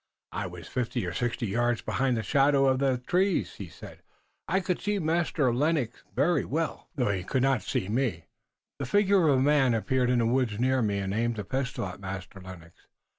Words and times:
"I 0.31 0.47
was 0.47 0.67
fifty 0.67 1.05
or 1.05 1.13
sixty 1.13 1.45
yards 1.45 1.83
behind 1.83 2.09
in 2.13 2.15
the 2.15 2.23
shadow 2.23 2.65
of 2.65 2.79
the 2.79 3.03
trees," 3.05 3.53
he 3.57 3.67
said. 3.69 4.01
"I 4.47 4.59
could 4.59 4.81
see 4.81 4.97
Master 4.97 5.53
Lennox 5.53 6.01
very 6.15 6.43
well, 6.43 6.89
though 6.95 7.11
he 7.11 7.23
could 7.23 7.43
not 7.43 7.61
see 7.61 7.87
me. 7.87 8.25
The 8.79 8.87
figure 8.87 9.27
of 9.27 9.37
a 9.37 9.43
man 9.43 9.75
appeared 9.75 10.09
in 10.09 10.17
the 10.17 10.25
woods 10.25 10.59
near 10.59 10.81
me 10.81 10.97
and 10.97 11.13
aimed 11.13 11.37
a 11.37 11.43
pistol 11.43 11.85
at 11.85 11.99
Master 11.99 12.41
Lennox. 12.41 12.87